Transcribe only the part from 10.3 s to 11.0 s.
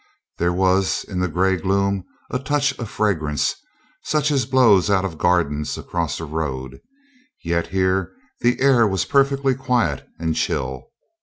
chill.